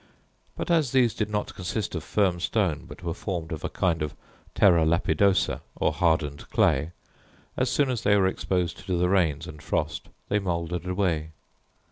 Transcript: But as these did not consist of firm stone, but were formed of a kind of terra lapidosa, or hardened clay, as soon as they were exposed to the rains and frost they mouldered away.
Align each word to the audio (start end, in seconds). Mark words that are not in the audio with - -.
But 0.55 0.71
as 0.71 0.93
these 0.93 1.13
did 1.13 1.29
not 1.29 1.53
consist 1.53 1.93
of 1.93 2.03
firm 2.03 2.39
stone, 2.39 2.85
but 2.87 3.03
were 3.03 3.13
formed 3.13 3.51
of 3.51 3.63
a 3.63 3.69
kind 3.69 4.01
of 4.01 4.15
terra 4.55 4.83
lapidosa, 4.83 5.61
or 5.75 5.93
hardened 5.93 6.49
clay, 6.49 6.93
as 7.55 7.69
soon 7.69 7.91
as 7.91 8.01
they 8.01 8.17
were 8.17 8.25
exposed 8.25 8.83
to 8.87 8.97
the 8.97 9.09
rains 9.09 9.45
and 9.45 9.61
frost 9.61 10.09
they 10.27 10.39
mouldered 10.39 10.87
away. 10.87 11.33